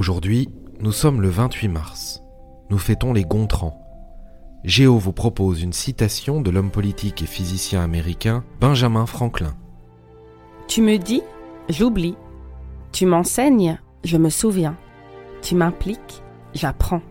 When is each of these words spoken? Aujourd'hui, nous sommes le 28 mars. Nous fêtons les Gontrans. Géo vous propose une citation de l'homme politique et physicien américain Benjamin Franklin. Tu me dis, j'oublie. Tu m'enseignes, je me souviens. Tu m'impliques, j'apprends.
Aujourd'hui, 0.00 0.48
nous 0.80 0.92
sommes 0.92 1.20
le 1.20 1.28
28 1.28 1.68
mars. 1.68 2.22
Nous 2.70 2.78
fêtons 2.78 3.12
les 3.12 3.22
Gontrans. 3.22 3.78
Géo 4.64 4.96
vous 4.96 5.12
propose 5.12 5.60
une 5.60 5.74
citation 5.74 6.40
de 6.40 6.50
l'homme 6.50 6.70
politique 6.70 7.20
et 7.20 7.26
physicien 7.26 7.82
américain 7.82 8.42
Benjamin 8.62 9.04
Franklin. 9.04 9.54
Tu 10.68 10.80
me 10.80 10.96
dis, 10.96 11.20
j'oublie. 11.68 12.16
Tu 12.92 13.04
m'enseignes, 13.04 13.78
je 14.02 14.16
me 14.16 14.30
souviens. 14.30 14.74
Tu 15.42 15.54
m'impliques, 15.54 16.22
j'apprends. 16.54 17.02